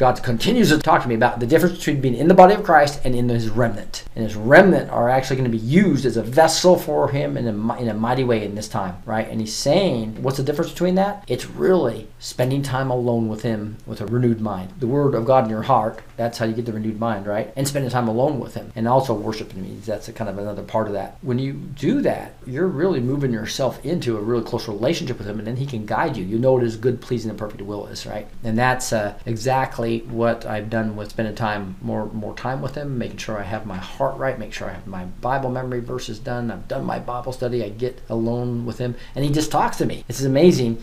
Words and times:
God 0.00 0.22
continues 0.22 0.70
to 0.70 0.78
talk 0.78 1.02
to 1.02 1.08
me 1.08 1.14
about 1.14 1.40
the 1.40 1.46
difference 1.46 1.76
between 1.76 2.00
being 2.00 2.14
in 2.14 2.26
the 2.26 2.32
body 2.32 2.54
of 2.54 2.64
Christ 2.64 3.02
and 3.04 3.14
in 3.14 3.28
his 3.28 3.50
remnant. 3.50 4.04
And 4.16 4.24
his 4.24 4.34
remnant 4.34 4.88
are 4.88 5.10
actually 5.10 5.36
going 5.36 5.52
to 5.52 5.58
be 5.58 5.62
used 5.62 6.06
as 6.06 6.16
a 6.16 6.22
vessel 6.22 6.78
for 6.78 7.10
him 7.10 7.36
in 7.36 7.46
a, 7.46 7.76
in 7.76 7.86
a 7.86 7.92
mighty 7.92 8.24
way 8.24 8.42
in 8.42 8.54
this 8.54 8.66
time, 8.66 8.96
right? 9.04 9.28
And 9.28 9.40
he's 9.40 9.54
saying, 9.54 10.22
what's 10.22 10.38
the 10.38 10.42
difference 10.42 10.70
between 10.70 10.94
that? 10.94 11.22
It's 11.28 11.50
really 11.50 12.08
spending 12.18 12.62
time 12.62 12.90
alone 12.90 13.28
with 13.28 13.42
him 13.42 13.76
with 13.84 14.00
a 14.00 14.06
renewed 14.06 14.40
mind. 14.40 14.72
The 14.78 14.86
word 14.86 15.14
of 15.14 15.26
God 15.26 15.44
in 15.44 15.50
your 15.50 15.64
heart, 15.64 16.00
that's 16.16 16.38
how 16.38 16.46
you 16.46 16.54
get 16.54 16.64
the 16.64 16.72
renewed 16.72 16.98
mind, 16.98 17.26
right? 17.26 17.52
And 17.54 17.68
spending 17.68 17.90
time 17.90 18.08
alone 18.08 18.40
with 18.40 18.54
him 18.54 18.72
and 18.74 18.88
also 18.88 19.12
worshiping 19.12 19.60
me. 19.60 19.76
That's 19.84 20.08
a 20.08 20.14
kind 20.14 20.30
of 20.30 20.38
another 20.38 20.62
part 20.62 20.86
of 20.86 20.94
that. 20.94 21.18
When 21.20 21.38
you 21.38 21.52
do 21.52 22.00
that, 22.00 22.36
you're 22.46 22.68
really 22.68 23.00
moving 23.00 23.34
yourself 23.34 23.84
into 23.84 24.16
a 24.16 24.22
really 24.22 24.44
close 24.44 24.66
relationship 24.66 25.18
with 25.18 25.26
him 25.26 25.38
and 25.38 25.46
then 25.46 25.56
he 25.56 25.66
can 25.66 25.84
guide 25.84 26.16
you. 26.16 26.24
You 26.24 26.38
know 26.38 26.54
what 26.54 26.62
his 26.62 26.78
good, 26.78 27.02
pleasing, 27.02 27.28
and 27.28 27.38
perfect 27.38 27.60
will 27.60 27.86
is, 27.88 28.06
right? 28.06 28.26
And 28.42 28.58
that's 28.58 28.94
uh, 28.94 29.18
what 29.98 30.46
I've 30.46 30.70
done 30.70 30.96
with 30.96 31.10
spending 31.10 31.34
time 31.34 31.76
more 31.82 32.06
more 32.12 32.34
time 32.34 32.62
with 32.62 32.76
him, 32.76 32.98
making 32.98 33.18
sure 33.18 33.38
I 33.38 33.42
have 33.42 33.66
my 33.66 33.76
heart 33.76 34.16
right, 34.16 34.38
make 34.38 34.52
sure 34.52 34.68
I 34.68 34.74
have 34.74 34.86
my 34.86 35.04
Bible 35.04 35.50
memory 35.50 35.80
verses 35.80 36.18
done. 36.18 36.50
I've 36.50 36.68
done 36.68 36.84
my 36.84 36.98
Bible 36.98 37.32
study. 37.32 37.64
I 37.64 37.70
get 37.70 38.00
alone 38.08 38.64
with 38.64 38.78
him 38.78 38.94
and 39.14 39.24
he 39.24 39.32
just 39.32 39.50
talks 39.50 39.76
to 39.78 39.86
me. 39.86 40.04
It's 40.08 40.22
amazing. 40.22 40.78